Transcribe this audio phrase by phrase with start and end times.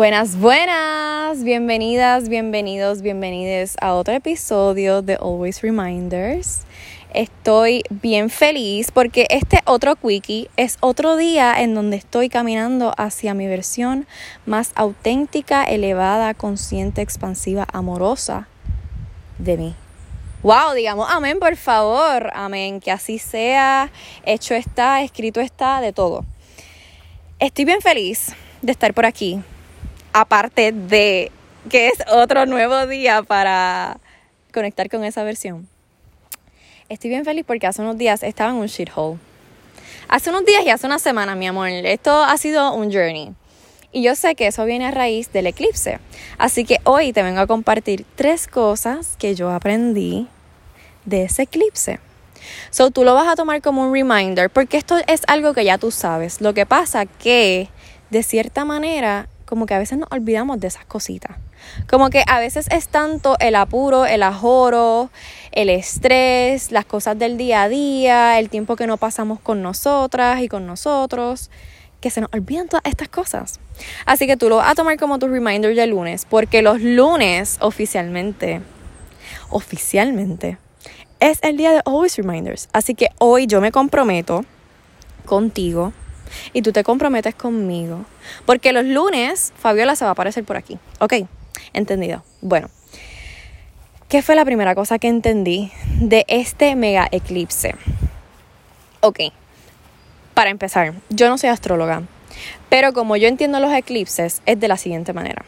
[0.00, 6.62] Buenas, buenas, bienvenidas, bienvenidos, bienvenides a otro episodio de Always Reminders.
[7.12, 13.34] Estoy bien feliz porque este otro quickie es otro día en donde estoy caminando hacia
[13.34, 14.06] mi versión
[14.46, 18.48] más auténtica, elevada, consciente, expansiva, amorosa
[19.36, 19.74] de mí.
[20.42, 23.92] Wow, digamos amén, por favor, amén, que así sea,
[24.24, 26.24] hecho está, escrito está, de todo.
[27.38, 29.42] Estoy bien feliz de estar por aquí,
[30.12, 31.30] aparte de
[31.68, 33.98] que es otro nuevo día para
[34.52, 35.68] conectar con esa versión.
[36.88, 39.18] Estoy bien feliz porque hace unos días estaba en un shithole.
[40.08, 43.32] Hace unos días y hace una semana, mi amor, esto ha sido un journey.
[43.92, 45.98] Y yo sé que eso viene a raíz del eclipse.
[46.38, 50.28] Así que hoy te vengo a compartir tres cosas que yo aprendí
[51.04, 52.00] de ese eclipse.
[52.70, 55.78] So tú lo vas a tomar como un reminder porque esto es algo que ya
[55.78, 56.40] tú sabes.
[56.40, 57.68] Lo que pasa que
[58.10, 61.36] de cierta manera como que a veces nos olvidamos de esas cositas.
[61.90, 65.10] Como que a veces es tanto el apuro, el ajoro,
[65.50, 70.40] el estrés, las cosas del día a día, el tiempo que no pasamos con nosotras
[70.40, 71.50] y con nosotros,
[72.00, 73.58] que se nos olvidan todas estas cosas.
[74.06, 77.58] Así que tú lo vas a tomar como tu reminder de lunes, porque los lunes
[77.60, 78.60] oficialmente,
[79.50, 80.58] oficialmente,
[81.18, 82.68] es el día de Always Reminders.
[82.72, 84.44] Así que hoy yo me comprometo
[85.26, 85.92] contigo
[86.52, 88.04] y tú te comprometes conmigo.
[88.46, 90.78] Porque los lunes Fabiola se va a aparecer por aquí.
[90.98, 91.14] Ok,
[91.72, 92.22] entendido.
[92.40, 92.68] Bueno,
[94.08, 97.74] ¿qué fue la primera cosa que entendí de este mega eclipse?
[99.00, 99.20] Ok,
[100.34, 102.02] para empezar, yo no soy astróloga,
[102.68, 105.44] pero como yo entiendo los eclipses es de la siguiente manera.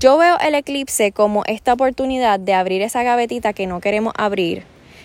[0.00, 4.64] Yo veo el eclipse como esta oportunidad de abrir esa gavetita que no queremos abrir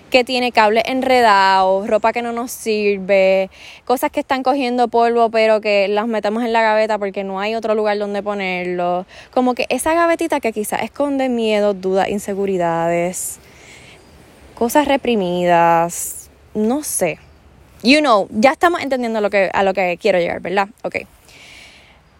[0.10, 3.50] que tiene cables enredados, ropa que no nos sirve,
[3.86, 7.56] cosas que están cogiendo polvo pero que las metemos en la gaveta porque no hay
[7.56, 9.06] otro lugar donde ponerlo.
[9.32, 13.40] Como que esa gavetita que quizás esconde miedos, dudas, inseguridades,
[14.56, 17.20] cosas reprimidas, no sé.
[17.82, 20.68] You know, ya estamos entendiendo lo que, a lo que quiero llegar, ¿verdad?
[20.84, 20.98] Ok.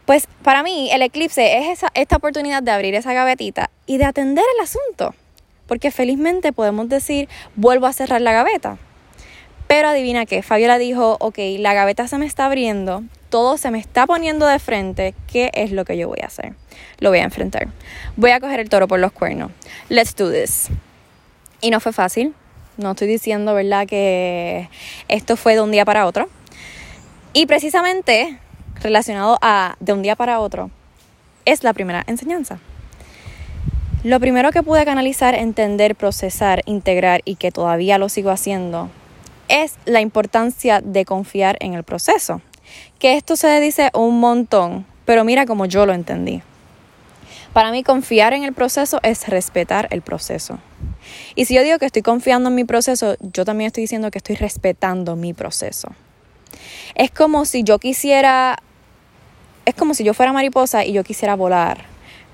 [0.06, 4.06] Pues para mí el eclipse es esa, esta oportunidad de abrir esa gavetita y de
[4.06, 5.14] atender el asunto
[5.70, 8.78] porque felizmente podemos decir, vuelvo a cerrar la gaveta.
[9.68, 13.78] Pero adivina qué, Fabiola dijo, ok, la gaveta se me está abriendo, todo se me
[13.78, 16.54] está poniendo de frente, ¿qué es lo que yo voy a hacer?
[16.98, 17.68] Lo voy a enfrentar.
[18.16, 19.52] Voy a coger el toro por los cuernos.
[19.90, 20.70] Let's do this.
[21.62, 22.34] Y no fue fácil,
[22.78, 24.70] no estoy diciendo, ¿verdad?, que
[25.08, 26.30] esto fue de un día para otro.
[27.34, 28.40] Y precisamente
[28.82, 30.72] relacionado a de un día para otro,
[31.46, 32.60] es la primera enseñanza.
[34.04, 38.90] Lo primero que pude canalizar, entender, procesar, integrar y que todavía lo sigo haciendo
[39.50, 42.42] es la importancia de confiar en el proceso.
[42.98, 46.42] Que esto se dice un montón, pero mira como yo lo entendí.
[47.52, 50.60] Para mí confiar en el proceso es respetar el proceso.
[51.36, 54.20] Y si yo digo que estoy confiando en mi proceso, yo también estoy diciendo que
[54.20, 55.90] estoy respetando mi proceso.
[56.96, 58.60] Es como si yo quisiera,
[59.66, 61.89] es como si yo fuera mariposa y yo quisiera volar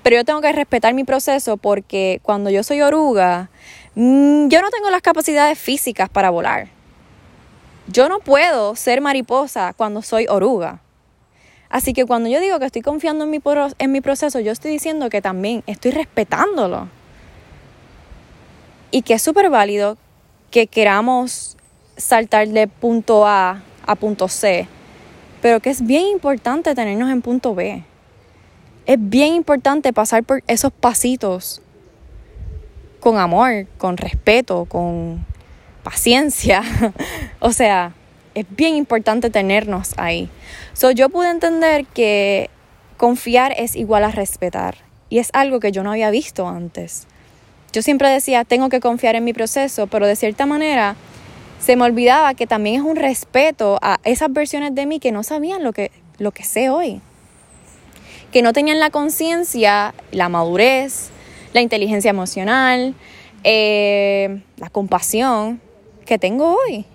[0.06, 3.50] pero yo tengo que respetar mi proceso porque cuando yo soy oruga,
[3.96, 6.68] mm, yo no tengo las capacidades físicas para volar.
[7.88, 10.78] Yo no puedo ser mariposa cuando soy oruga.
[11.70, 13.40] Así que cuando yo digo que estoy confiando en mi,
[13.78, 16.88] en mi proceso, yo estoy diciendo que también estoy respetándolo.
[18.92, 19.98] Y que es súper válido
[20.52, 21.56] que queramos
[21.96, 24.68] saltar de punto A a punto C,
[25.42, 27.82] pero que es bien importante tenernos en punto B
[28.86, 31.60] es bien importante pasar por esos pasitos
[33.00, 35.26] con amor, con respeto, con
[35.82, 36.62] paciencia.
[37.40, 37.92] o sea,
[38.34, 40.30] es bien importante tenernos ahí.
[40.72, 42.48] So, yo pude entender que
[42.96, 44.76] confiar es igual a respetar.
[45.08, 47.06] Y es algo que yo no había visto antes.
[47.72, 50.96] Yo siempre decía, tengo que confiar en mi proceso, pero de cierta manera
[51.60, 55.22] se me olvidaba que también es un respeto a esas versiones de mí que no
[55.22, 57.00] sabían lo que, lo que sé hoy
[58.32, 61.10] que no tenían la conciencia, la madurez,
[61.52, 62.94] la inteligencia emocional,
[63.44, 65.60] eh, la compasión
[66.04, 66.86] que tengo hoy.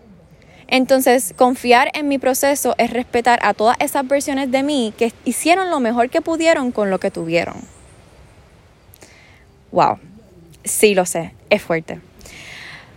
[0.67, 5.69] Entonces, confiar en mi proceso es respetar a todas esas versiones de mí que hicieron
[5.69, 7.55] lo mejor que pudieron con lo que tuvieron.
[9.71, 9.99] Wow,
[10.63, 11.99] sí lo sé, es fuerte.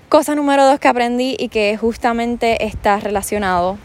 [0.09, 3.79] Cosa número dos que aprendí y que justamente está relacionado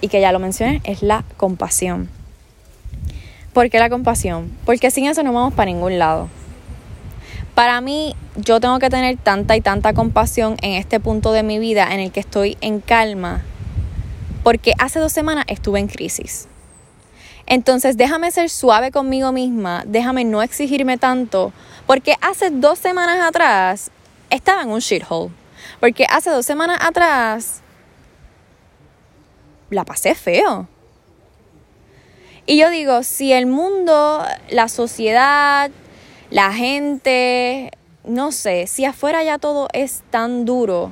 [0.00, 2.17] y que ya lo mencioné es la compasión.
[3.58, 4.56] ¿Por qué la compasión?
[4.64, 6.28] Porque sin eso no vamos para ningún lado.
[7.56, 11.58] Para mí, yo tengo que tener tanta y tanta compasión en este punto de mi
[11.58, 13.42] vida en el que estoy en calma,
[14.44, 16.46] porque hace dos semanas estuve en crisis.
[17.46, 21.52] Entonces déjame ser suave conmigo misma, déjame no exigirme tanto,
[21.84, 23.90] porque hace dos semanas atrás
[24.30, 25.32] estaba en un shithole.
[25.80, 27.60] Porque hace dos semanas atrás
[29.68, 30.68] la pasé feo.
[32.50, 35.70] Y yo digo, si el mundo, la sociedad,
[36.30, 37.70] la gente,
[38.04, 40.90] no sé, si afuera ya todo es tan duro,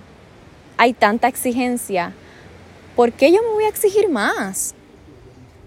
[0.77, 2.13] hay tanta exigencia,
[2.95, 4.75] ¿por qué yo me voy a exigir más?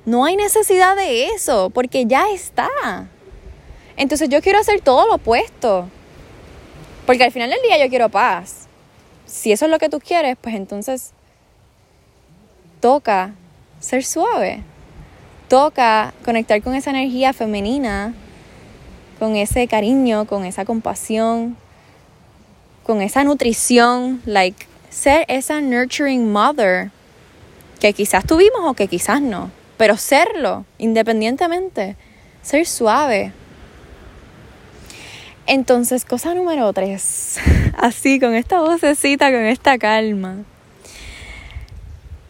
[0.06, 2.70] No hay necesidad de eso, porque ya está.
[3.98, 5.90] Entonces yo quiero hacer todo lo opuesto.
[7.08, 8.68] Porque al final del día yo quiero paz.
[9.26, 11.14] Si eso es lo que tú quieres, pues entonces
[12.80, 13.34] toca
[13.80, 14.64] ser suave.
[15.50, 18.13] Toca conectar con esa energía femenina,
[19.18, 21.57] con ese cariño, con esa compasión,
[22.84, 26.92] con esa nutrición, like ser esa nurturing mother
[27.80, 31.95] que quizás tuvimos o que quizás no, pero serlo independientemente,
[32.42, 33.31] ser suave.
[35.48, 37.40] Entonces, cosa número tres,
[37.78, 40.44] así con esta vocecita, con esta calma.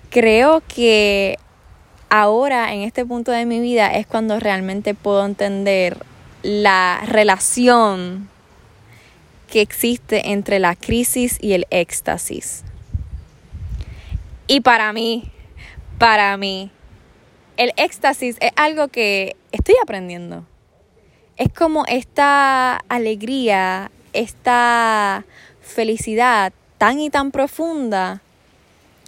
[0.10, 1.38] Creo que
[2.10, 5.98] ahora, en este punto de mi vida, es cuando realmente puedo entender
[6.44, 8.30] la relación
[9.50, 12.64] que existe entre la crisis y el éxtasis.
[14.48, 15.32] Y para mí,
[15.98, 16.72] para mí,
[17.58, 20.46] el éxtasis es algo que estoy aprendiendo.
[21.38, 25.26] Es como esta alegría, esta
[25.62, 28.22] felicidad tan y tan profunda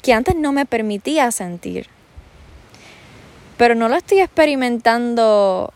[0.01, 1.87] que antes no me permitía sentir.
[3.61, 5.71] Pero no lo estoy experimentando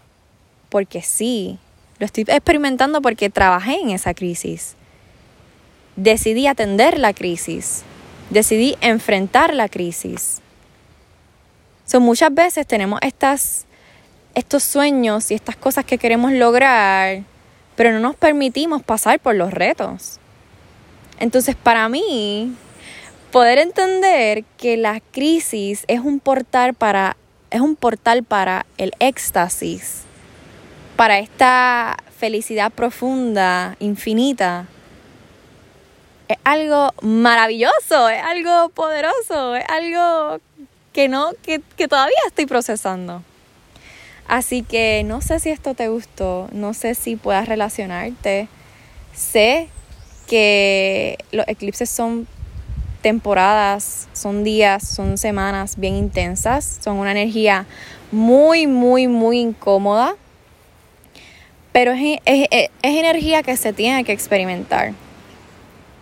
[0.70, 1.60] porque sí,
[2.00, 4.74] lo estoy experimentando porque trabajé en esa crisis.
[5.96, 7.84] Decidí atender la crisis,
[8.32, 10.42] decidí enfrentar la crisis.
[11.86, 13.68] So, muchas veces tenemos estas,
[14.34, 17.22] estos sueños y estas cosas que queremos lograr,
[17.76, 20.20] pero no nos permitimos pasar por los retos.
[21.20, 22.52] Entonces, para mí,
[23.30, 27.16] poder entender que la crisis es un portal para,
[27.56, 30.02] es un portal para el éxtasis,
[30.96, 34.66] para esta felicidad profunda, infinita,
[36.28, 40.42] es algo maravilloso, es algo poderoso, es algo
[40.92, 43.24] que no, que, que todavía estoy procesando.
[44.28, 48.48] Así que no sé si esto te gustó, no sé si puedas relacionarte.
[49.14, 49.70] Sé
[50.28, 52.28] que los eclipses son
[53.06, 57.68] temporadas, son días, son semanas bien intensas, son una energía
[58.12, 60.16] muy, muy, muy incómoda
[61.76, 64.94] pero es, es, energía que se tiene que experimentar.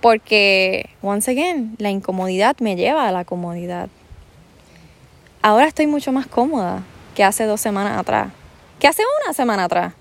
[0.01, 3.89] Porque, once again, la incomodidad me lleva a la comodidad.
[5.41, 6.83] Ahora estoy mucho más cómoda
[7.15, 8.31] que hace dos semanas atrás.
[8.79, 9.93] Que hace una semana atrás.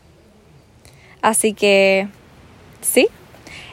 [1.23, 2.07] Así que,
[2.83, 3.09] sí,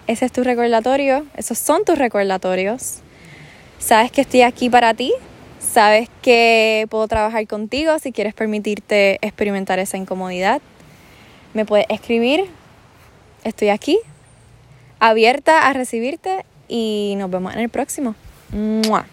[0.07, 1.25] ese es tu recordatorio.
[1.35, 2.99] Esos son tus recordatorios.
[3.79, 5.13] Sabes que estoy aquí para ti.
[5.59, 10.61] Sabes que puedo trabajar contigo si quieres permitirte experimentar esa incomodidad
[11.53, 12.45] me puedes escribir.
[13.43, 13.97] Estoy aquí,
[14.99, 18.15] abierta a recibirte y nos vemos en el próximo.
[18.51, 19.05] ¡Mua!